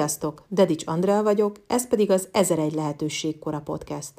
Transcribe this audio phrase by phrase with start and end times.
[0.00, 0.42] Sziasztok!
[0.48, 4.12] Dedics Andrea vagyok, ez pedig az 1001 lehetőség kora podcast.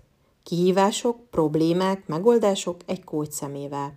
[0.43, 3.93] Kihívások, problémák, megoldások egy kócs szemével.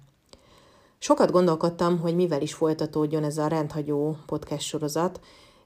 [0.99, 5.21] Sokat gondolkodtam, hogy mivel is folytatódjon ez a rendhagyó podcast sorozat,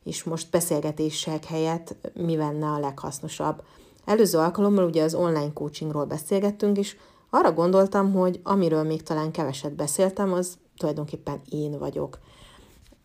[0.04, 3.62] és most beszélgetések helyett mi lenne a leghasznosabb.
[4.04, 6.96] Előző alkalommal ugye az online coachingról beszélgettünk, és
[7.30, 12.18] arra gondoltam, hogy amiről még talán keveset beszéltem, az tulajdonképpen én vagyok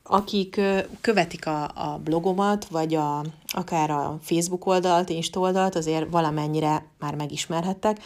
[0.03, 0.61] akik
[1.01, 7.15] követik a, a blogomat, vagy a, akár a Facebook oldalt, Insta oldalt, azért valamennyire már
[7.15, 8.01] megismerhettek,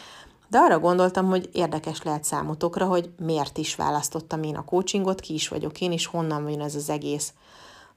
[0.50, 5.34] de arra gondoltam, hogy érdekes lehet számotokra, hogy miért is választottam én a coachingot, ki
[5.34, 7.34] is vagyok én, és honnan jön ez az egész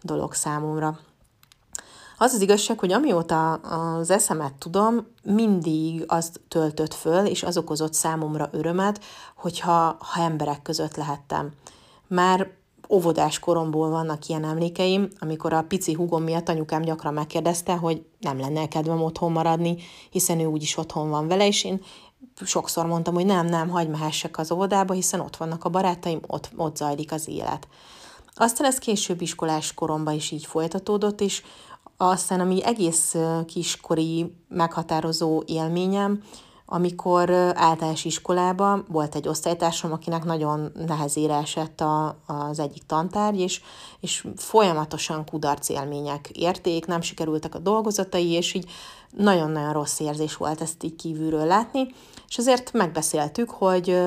[0.02, 0.98] dolog számomra.
[2.18, 7.94] Az az igazság, hogy amióta az eszemet tudom, mindig azt töltött föl, és az okozott
[7.94, 9.04] számomra örömet,
[9.36, 11.50] hogyha ha emberek között lehettem.
[12.06, 12.50] Már
[12.90, 18.40] óvodás koromból vannak ilyen emlékeim, amikor a pici húgom miatt anyukám gyakran megkérdezte, hogy nem
[18.40, 19.76] lenne kedvem otthon maradni,
[20.10, 21.80] hiszen ő úgyis otthon van vele, és én
[22.44, 26.50] sokszor mondtam, hogy nem, nem, hagyd mehessek az óvodába, hiszen ott vannak a barátaim, ott,
[26.56, 27.68] ott zajlik az élet.
[28.34, 31.42] Aztán ez később iskolás koromban is így folytatódott, és
[31.96, 33.16] aztán ami egész
[33.46, 36.22] kiskori meghatározó élményem,
[36.72, 43.60] amikor általános iskolában volt egy osztálytársam, akinek nagyon nehezére esett a, az egyik tantárgy, és,
[44.00, 48.70] és folyamatosan kudarc élmények érték, nem sikerültek a dolgozatai, és így
[49.10, 51.86] nagyon-nagyon rossz érzés volt ezt így kívülről látni,
[52.28, 54.00] és azért megbeszéltük, hogy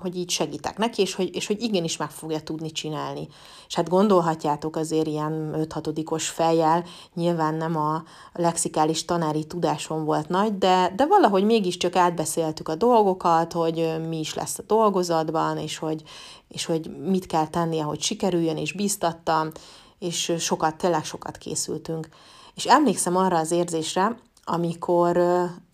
[0.00, 3.28] hogy így segítek neki, és hogy, és hogy igenis meg fogja tudni csinálni.
[3.66, 6.84] És hát gondolhatjátok azért ilyen 5-6-os fejjel,
[7.14, 8.02] nyilván nem a
[8.32, 14.34] lexikális tanári tudásom volt nagy, de, de valahogy mégiscsak átbeszéltük a dolgokat, hogy mi is
[14.34, 16.02] lesz a dolgozatban, és hogy,
[16.48, 19.50] és hogy mit kell tennie, hogy sikerüljön, és bíztattam,
[19.98, 22.08] és sokat, tényleg sokat készültünk.
[22.54, 25.20] És emlékszem arra az érzésre, amikor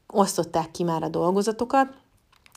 [0.07, 1.89] osztották ki már a dolgozatokat,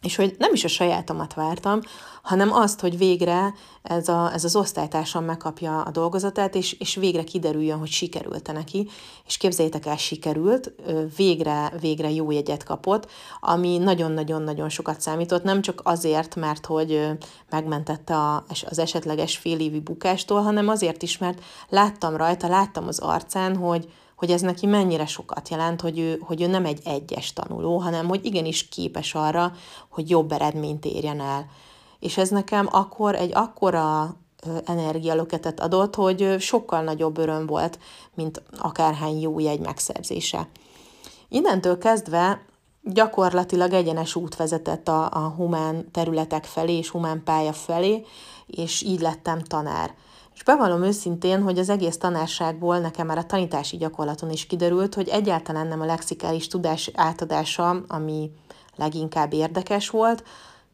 [0.02, 1.80] és hogy nem is a sajátomat vártam,
[2.22, 7.24] hanem azt, hogy végre ez, a, ez az osztálytársam megkapja a dolgozatát, és, és végre
[7.24, 8.90] kiderüljön, hogy sikerült neki,
[9.28, 10.74] és képzeljétek el, sikerült,
[11.16, 17.08] végre, végre jó jegyet kapott, ami nagyon-nagyon-nagyon sokat számított, nem csak azért, mert hogy
[17.50, 23.56] megmentette a, az esetleges félévi bukástól, hanem azért is, mert láttam rajta, láttam az arcán,
[23.56, 23.88] hogy,
[24.22, 28.08] hogy ez neki mennyire sokat jelent, hogy ő, hogy ő nem egy egyes tanuló, hanem
[28.08, 29.54] hogy igenis képes arra,
[29.90, 31.46] hogy jobb eredményt érjen el.
[32.00, 34.16] És ez nekem akkor egy akkora
[34.66, 37.80] energialöketet adott, hogy sokkal nagyobb öröm volt,
[38.14, 40.48] mint akárhány jó jegy megszerzése.
[41.30, 42.46] Innentől kezdve
[42.84, 48.06] gyakorlatilag egyenes út vezetett a, a humán területek felé és humán pálya felé,
[48.46, 49.94] és így lettem tanár.
[50.36, 55.08] És bevallom őszintén, hogy az egész tanárságból nekem már a tanítási gyakorlaton is kiderült, hogy
[55.08, 58.32] egyáltalán nem a lexikális tudás átadása, ami
[58.76, 60.24] leginkább érdekes volt,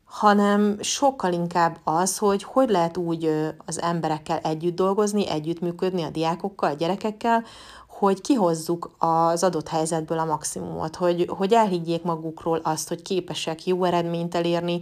[0.06, 3.30] hanem sokkal inkább az, hogy hogy lehet úgy
[3.66, 7.44] az emberekkel együtt dolgozni, együttműködni a diákokkal, a gyerekekkel,
[7.88, 13.84] hogy kihozzuk az adott helyzetből a maximumot, hogy, hogy elhiggyék magukról azt, hogy képesek jó
[13.84, 14.82] eredményt elérni,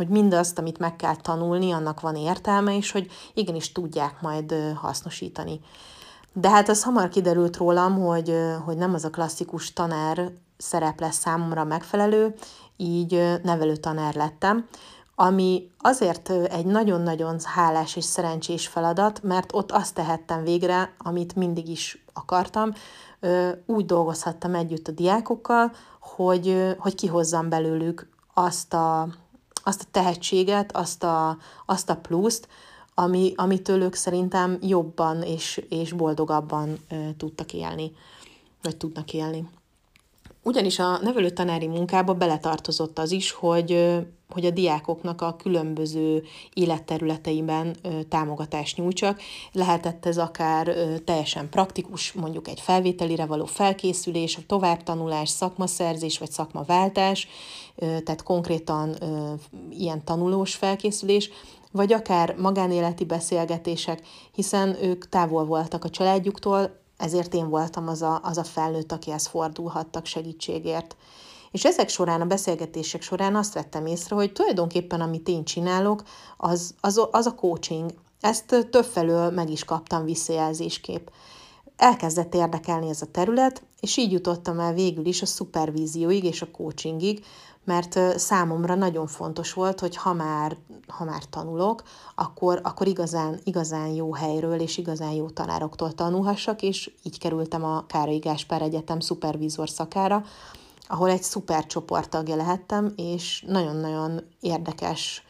[0.00, 5.60] hogy mindazt, amit meg kell tanulni, annak van értelme, és hogy igenis tudják majd hasznosítani.
[6.32, 8.34] De hát az hamar kiderült rólam, hogy,
[8.64, 12.34] hogy nem az a klasszikus tanár szerep lesz számomra megfelelő,
[12.76, 14.66] így nevelő tanár lettem,
[15.14, 21.68] ami azért egy nagyon-nagyon hálás és szerencsés feladat, mert ott azt tehettem végre, amit mindig
[21.68, 22.72] is akartam,
[23.66, 29.08] úgy dolgozhattam együtt a diákokkal, hogy, hogy kihozzam belőlük azt a,
[29.70, 32.48] azt a tehetséget, azt a, azt a pluszt,
[32.94, 37.92] ami, amitől ők szerintem jobban és, és boldogabban ö, tudtak élni,
[38.62, 39.48] vagy tudnak élni.
[40.42, 43.96] Ugyanis a nevelő tanári munkába beletartozott az is, hogy,
[44.28, 46.22] hogy a diákoknak a különböző
[46.54, 47.76] életterületeiben
[48.08, 49.20] támogatást nyújtsak.
[49.52, 57.28] Lehetett ez akár teljesen praktikus, mondjuk egy felvételire való felkészülés, a továbbtanulás, szakmaszerzés vagy szakmaváltás,
[57.76, 58.96] tehát konkrétan
[59.70, 61.30] ilyen tanulós felkészülés,
[61.72, 68.20] vagy akár magánéleti beszélgetések, hiszen ők távol voltak a családjuktól, ezért én voltam az a,
[68.22, 70.96] az a felnőtt, akihez fordulhattak segítségért.
[71.50, 76.02] És ezek során, a beszélgetések során azt vettem észre, hogy tulajdonképpen amit én csinálok,
[76.36, 77.90] az, az, az a coaching.
[78.20, 81.08] Ezt többfelől meg is kaptam visszajelzésképp.
[81.80, 86.50] Elkezdett érdekelni ez a terület, és így jutottam el végül is a szupervízióig és a
[86.50, 87.24] coachingig,
[87.64, 90.56] mert számomra nagyon fontos volt, hogy ha már,
[90.86, 91.82] ha már tanulok,
[92.14, 97.86] akkor, akkor igazán, igazán jó helyről és igazán jó tanároktól tanulhassak, és így kerültem a
[97.86, 100.24] Károly Gáspár Egyetem szupervízor szakára,
[100.88, 105.24] ahol egy szuper csoporttagja lehettem, és nagyon-nagyon érdekes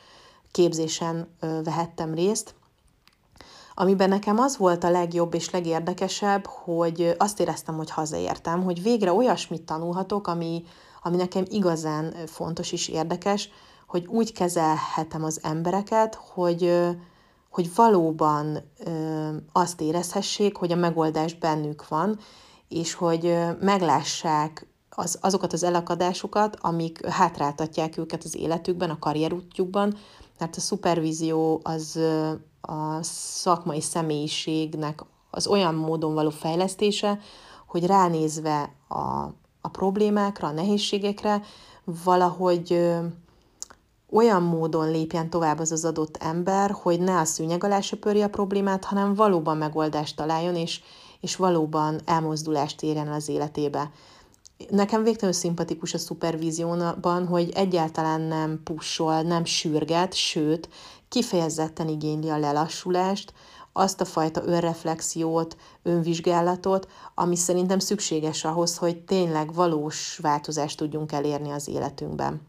[0.51, 1.29] képzésen
[1.65, 2.55] vehettem részt,
[3.75, 9.13] amiben nekem az volt a legjobb és legérdekesebb, hogy azt éreztem, hogy hazaértem, hogy végre
[9.13, 10.65] olyasmit tanulhatok, ami,
[11.03, 13.49] ami nekem igazán fontos és érdekes,
[13.87, 16.89] hogy úgy kezelhetem az embereket, hogy,
[17.51, 18.59] hogy valóban
[19.53, 22.19] azt érezhessék, hogy a megoldás bennük van,
[22.69, 29.97] és hogy meglássák az, azokat az elakadásokat, amik hátráltatják őket az életükben, a karrierútjukban,
[30.41, 31.99] mert a szupervízió az
[32.61, 37.19] a szakmai személyiségnek az olyan módon való fejlesztése,
[37.67, 39.03] hogy ránézve a,
[39.61, 41.43] a problémákra, a nehézségekre,
[41.85, 42.91] valahogy
[44.11, 48.29] olyan módon lépjen tovább az az adott ember, hogy ne a szűnyeg alá söpörje a
[48.29, 50.81] problémát, hanem valóban megoldást találjon, és,
[51.21, 53.91] és valóban elmozdulást érjen az életébe.
[54.69, 60.69] Nekem végtelenül szimpatikus a szupervízióban, hogy egyáltalán nem pussol, nem sürget, sőt,
[61.09, 63.33] kifejezetten igényli a lelassulást,
[63.73, 71.51] azt a fajta önreflexiót, önvizsgálatot, ami szerintem szükséges ahhoz, hogy tényleg valós változást tudjunk elérni
[71.51, 72.41] az életünkben.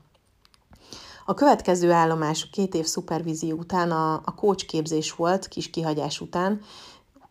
[1.26, 6.62] A következő állomás két év szupervízió után a, a coach volt, kis kihagyás után,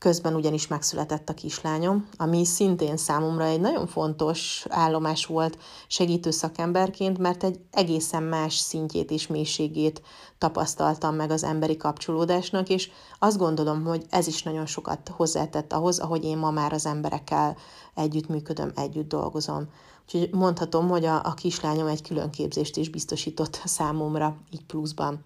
[0.01, 7.19] Közben ugyanis megszületett a kislányom, ami szintén számomra egy nagyon fontos állomás volt segítő szakemberként,
[7.19, 10.03] mert egy egészen más szintjét és mélységét
[10.39, 15.99] tapasztaltam meg az emberi kapcsolódásnak, és azt gondolom, hogy ez is nagyon sokat hozzátett ahhoz,
[15.99, 17.57] ahogy én ma már az emberekkel
[17.95, 19.69] együttműködöm, együtt dolgozom.
[20.03, 25.25] Úgyhogy mondhatom, hogy a, a kislányom egy külön képzést is biztosított számomra, így pluszban.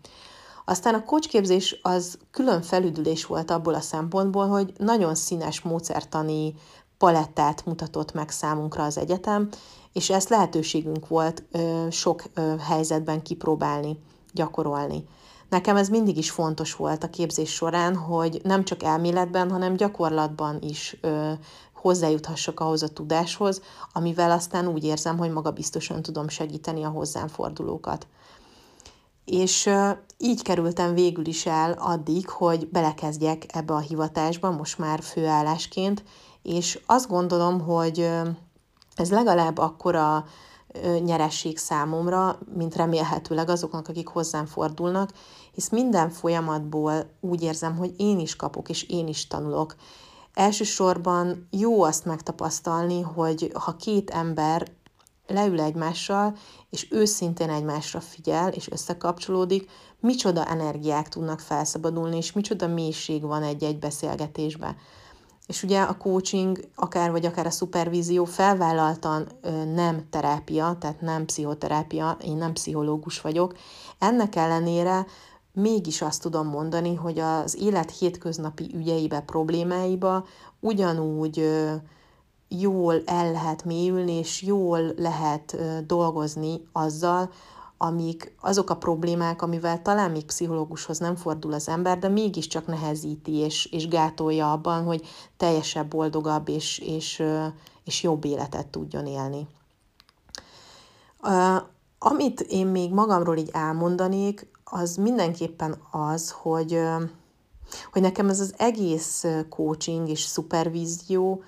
[0.64, 6.54] Aztán a kocsképzés az külön felüdülés volt abból a szempontból, hogy nagyon színes módszertani
[6.98, 9.48] palettát mutatott meg számunkra az egyetem,
[9.92, 13.98] és ezt lehetőségünk volt ö, sok ö, helyzetben kipróbálni,
[14.32, 15.04] gyakorolni.
[15.48, 20.58] Nekem ez mindig is fontos volt a képzés során, hogy nem csak elméletben, hanem gyakorlatban
[20.60, 21.32] is ö,
[21.72, 23.62] hozzájuthassak ahhoz a tudáshoz,
[23.92, 28.06] amivel aztán úgy érzem, hogy maga biztosan tudom segíteni a hozzám fordulókat.
[29.24, 29.70] És
[30.18, 36.04] így kerültem végül is el addig, hogy belekezdjek ebbe a hivatásba, most már főállásként,
[36.42, 38.10] és azt gondolom, hogy
[38.94, 40.24] ez legalább akkora
[41.04, 45.10] nyeresség számomra, mint remélhetőleg azoknak, akik hozzám fordulnak,
[45.52, 49.74] hisz minden folyamatból úgy érzem, hogy én is kapok, és én is tanulok.
[50.34, 54.70] Elsősorban jó azt megtapasztalni, hogy ha két ember
[55.26, 56.36] leül egymással,
[56.70, 63.78] és őszintén egymásra figyel, és összekapcsolódik, micsoda energiák tudnak felszabadulni, és micsoda mélység van egy-egy
[63.78, 64.76] beszélgetésben.
[65.46, 69.26] És ugye a coaching, akár vagy akár a szupervízió felvállaltan
[69.74, 73.54] nem terápia, tehát nem pszichoterápia, én nem pszichológus vagyok.
[73.98, 75.06] Ennek ellenére
[75.52, 80.26] mégis azt tudom mondani, hogy az élet hétköznapi ügyeibe, problémáiba
[80.60, 81.50] ugyanúgy
[82.60, 85.56] jól el lehet mélyülni, és jól lehet
[85.86, 87.30] dolgozni azzal,
[87.76, 93.32] amik azok a problémák, amivel talán még pszichológushoz nem fordul az ember, de mégiscsak nehezíti
[93.32, 95.06] és, és gátolja abban, hogy
[95.36, 97.22] teljesebb, boldogabb és, és,
[97.84, 99.46] és jobb életet tudjon élni.
[101.98, 106.80] Amit én még magamról így elmondanék, az mindenképpen az, hogy,
[107.92, 111.42] hogy nekem ez az egész coaching és szupervízió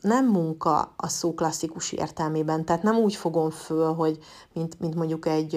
[0.00, 4.18] nem munka a szó klasszikus értelmében, tehát nem úgy fogom föl, hogy
[4.52, 5.54] mint, mint mondjuk egy,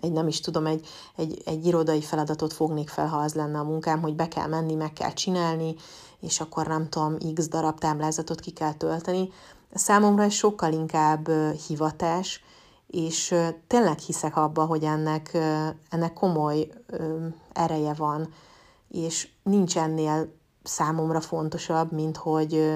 [0.00, 3.64] egy nem is tudom, egy, egy, egy irodai feladatot fognék fel, ha az lenne a
[3.64, 5.74] munkám, hogy be kell menni, meg kell csinálni,
[6.20, 9.28] és akkor nem tudom, x darab táblázatot ki kell tölteni.
[9.74, 11.30] Számomra ez sokkal inkább
[11.66, 12.42] hivatás,
[12.86, 13.34] és
[13.66, 15.34] tényleg hiszek abba, hogy ennek,
[15.90, 16.68] ennek komoly
[17.52, 18.28] ereje van,
[18.88, 20.32] és nincs ennél
[20.64, 22.74] számomra fontosabb, mint hogy,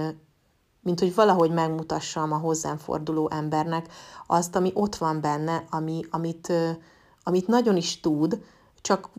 [0.80, 3.92] mint hogy valahogy megmutassam a hozzám forduló embernek
[4.26, 6.52] azt, ami ott van benne, ami, amit,
[7.22, 8.42] amit nagyon is tud,
[8.80, 9.10] csak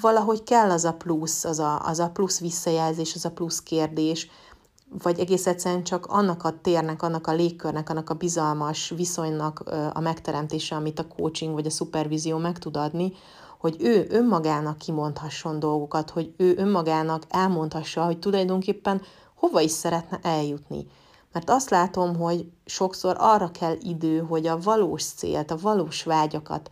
[0.00, 4.30] valahogy kell az a plusz, az a, az a plusz visszajelzés, az a plusz kérdés,
[5.02, 9.60] vagy egész egyszerűen csak annak a térnek, annak a légkörnek, annak a bizalmas viszonynak
[9.92, 13.12] a megteremtése, amit a coaching vagy a szupervízió meg tud adni,
[13.58, 19.02] hogy ő önmagának kimondhasson dolgokat, hogy ő önmagának elmondhassa, hogy tulajdonképpen
[19.34, 20.86] hova is szeretne eljutni.
[21.32, 26.70] Mert azt látom, hogy sokszor arra kell idő, hogy a valós célt, a valós vágyakat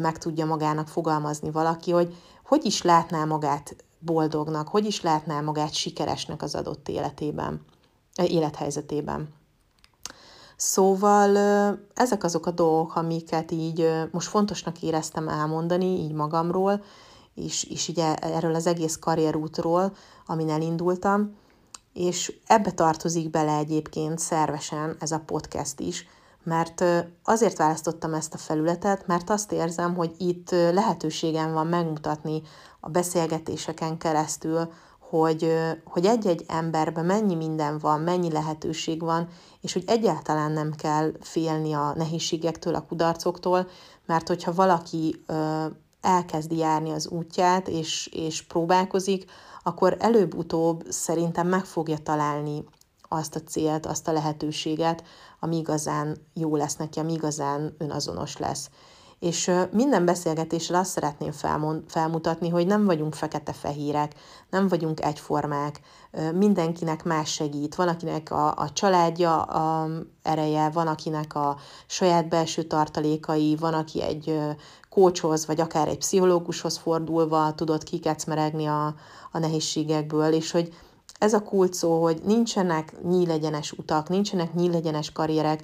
[0.00, 5.72] meg tudja magának fogalmazni valaki, hogy hogy is látná magát boldognak, hogy is látná magát
[5.72, 7.64] sikeresnek az adott életében,
[8.14, 9.28] élethelyzetében.
[10.60, 11.36] Szóval
[11.94, 16.82] ezek azok a dolgok, amiket így most fontosnak éreztem elmondani, így magamról,
[17.34, 19.92] és, és így erről az egész karrierútról,
[20.26, 21.36] amin elindultam,
[21.92, 26.06] és ebbe tartozik bele egyébként szervesen ez a podcast is,
[26.42, 26.84] mert
[27.22, 32.42] azért választottam ezt a felületet, mert azt érzem, hogy itt lehetőségem van megmutatni
[32.80, 34.72] a beszélgetéseken keresztül,
[35.08, 35.52] hogy,
[35.84, 39.28] hogy egy-egy emberben mennyi minden van, mennyi lehetőség van,
[39.60, 43.68] és hogy egyáltalán nem kell félni a nehézségektől, a kudarcoktól,
[44.06, 45.24] mert hogyha valaki
[46.00, 49.30] elkezdi járni az útját, és, és próbálkozik,
[49.62, 52.64] akkor előbb-utóbb szerintem meg fogja találni
[53.08, 55.02] azt a célt, azt a lehetőséget,
[55.40, 58.70] ami igazán jó lesz neki, ami igazán önazonos lesz.
[59.20, 61.32] És minden beszélgetésre azt szeretném
[61.86, 64.14] felmutatni, hogy nem vagyunk fekete-fehérek,
[64.50, 65.80] nem vagyunk egyformák,
[66.34, 67.74] mindenkinek más segít.
[67.74, 69.88] Van, akinek a, a családja a
[70.22, 71.56] ereje, van, akinek a
[71.86, 74.38] saját belső tartalékai, van, aki egy
[74.88, 78.94] kócshoz, vagy akár egy pszichológushoz fordulva tudott kikecmeregni a,
[79.32, 80.72] a nehézségekből, és hogy
[81.18, 85.62] ez a kult szó, hogy nincsenek nyílegyenes utak, nincsenek nyílegyenes karrierek,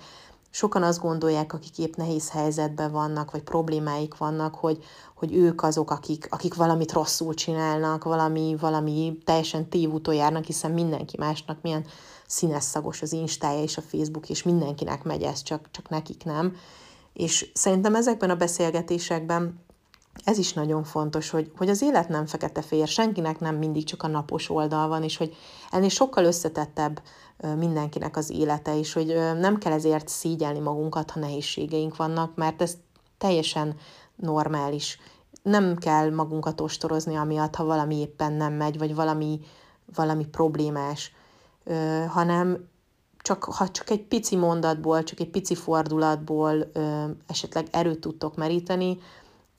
[0.54, 4.84] sokan azt gondolják, akik épp nehéz helyzetben vannak, vagy problémáik vannak, hogy,
[5.14, 11.16] hogy ők azok, akik, akik valamit rosszul csinálnak, valami, valami teljesen tévúton járnak, hiszen mindenki
[11.18, 11.84] másnak milyen
[12.26, 16.56] színes szagos az Instája és a Facebook, és mindenkinek megy ez, csak, csak nekik nem.
[17.12, 19.63] És szerintem ezekben a beszélgetésekben
[20.24, 24.06] ez is nagyon fontos, hogy, hogy az élet nem fekete-fehér, senkinek nem mindig csak a
[24.06, 25.36] napos oldal van, és hogy
[25.70, 27.02] ennél sokkal összetettebb
[27.56, 29.06] mindenkinek az élete, és hogy
[29.38, 32.76] nem kell ezért szígyelni magunkat, ha nehézségeink vannak, mert ez
[33.18, 33.76] teljesen
[34.16, 34.98] normális.
[35.42, 39.40] Nem kell magunkat ostorozni amiatt, ha valami éppen nem megy, vagy valami,
[39.94, 41.12] valami problémás,
[42.08, 42.68] hanem
[43.18, 46.70] csak, ha csak egy pici mondatból, csak egy pici fordulatból
[47.26, 48.98] esetleg erőt tudtok meríteni,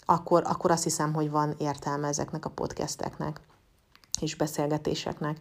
[0.05, 3.41] akkor, akkor azt hiszem, hogy van értelme ezeknek a podcasteknek
[4.19, 5.37] és beszélgetéseknek.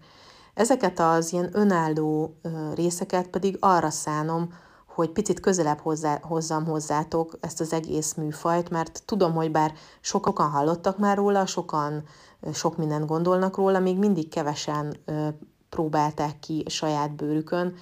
[0.55, 2.37] Ezeket az ilyen önálló
[2.75, 4.53] részeket pedig arra szánom,
[4.87, 10.51] hogy picit közelebb hozzá, hozzam hozzátok ezt az egész műfajt, mert tudom, hogy bár sokan
[10.51, 12.03] hallottak már róla, sokan
[12.53, 14.97] sok mindent gondolnak róla, még mindig kevesen
[15.69, 17.75] próbálták ki saját bőrükön,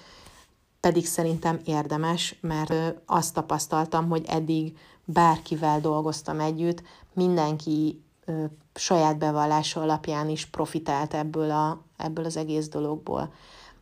[0.80, 2.74] pedig szerintem érdemes, mert
[3.06, 6.82] azt tapasztaltam, hogy eddig bárkivel dolgoztam együtt,
[7.12, 8.44] mindenki ö,
[8.74, 13.32] saját bevallása alapján is profitált ebből, a, ebből az egész dologból.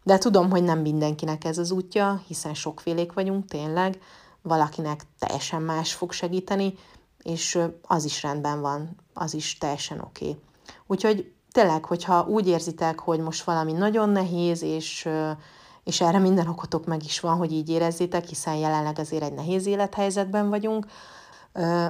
[0.02, 4.00] De tudom, hogy nem mindenkinek ez az útja, hiszen sokfélék vagyunk tényleg,
[4.42, 6.74] valakinek teljesen más fog segíteni,
[7.22, 10.28] és az is rendben van, az is teljesen oké.
[10.28, 10.40] Okay.
[10.86, 15.08] Úgyhogy tényleg, hogyha úgy érzitek, hogy most valami nagyon nehéz, és,
[15.90, 19.66] és erre minden okotok meg is van, hogy így érezzétek, hiszen jelenleg azért egy nehéz
[19.66, 20.86] élethelyzetben vagyunk,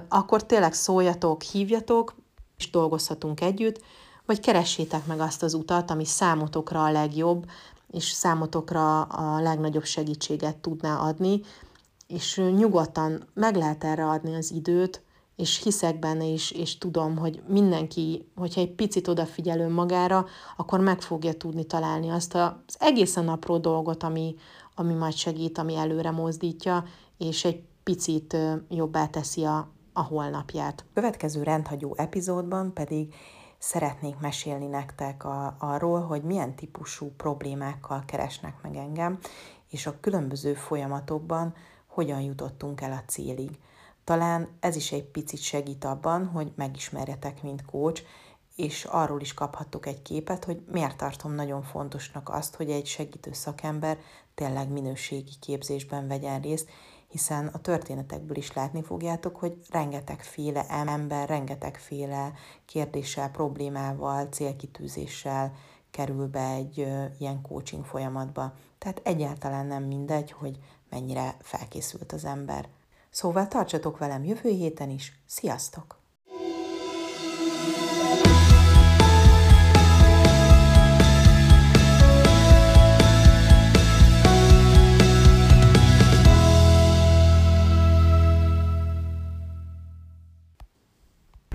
[0.09, 2.15] akkor tényleg szóljatok, hívjatok,
[2.59, 3.81] és dolgozhatunk együtt,
[4.27, 7.47] vagy keressétek meg azt az utat, ami számotokra a legjobb,
[7.91, 11.41] és számotokra a legnagyobb segítséget tudná adni,
[12.07, 15.03] és nyugodtan meg lehet erre adni az időt,
[15.41, 21.01] és hiszek benne is, és tudom, hogy mindenki, hogyha egy picit odafigyel magára, akkor meg
[21.01, 24.35] fogja tudni találni azt az egészen apró dolgot, ami,
[24.75, 26.85] ami majd segít, ami előre mozdítja,
[27.19, 28.37] és egy picit
[28.69, 30.85] jobbá teszi a, a holnapját.
[30.95, 33.15] Következő rendhagyó epizódban pedig
[33.59, 39.19] szeretnék mesélni nektek a, arról, hogy milyen típusú problémákkal keresnek meg engem,
[39.69, 41.55] és a különböző folyamatokban
[41.87, 43.59] hogyan jutottunk el a célig.
[44.11, 48.03] Talán ez is egy picit segít abban, hogy megismerjetek, mint coach,
[48.57, 53.33] és arról is kaphattok egy képet, hogy miért tartom nagyon fontosnak azt, hogy egy segítő
[53.33, 53.99] szakember
[54.35, 56.71] tényleg minőségi képzésben vegyen részt,
[57.09, 62.33] hiszen a történetekből is látni fogjátok, hogy rengetegféle ember, rengetegféle
[62.65, 65.53] kérdéssel, problémával, célkitűzéssel
[65.91, 66.77] kerül be egy
[67.19, 68.53] ilyen coaching folyamatba.
[68.79, 72.69] Tehát egyáltalán nem mindegy, hogy mennyire felkészült az ember.
[73.11, 75.13] Szóval tartsatok velem jövő héten is.
[75.27, 76.00] Sziasztok!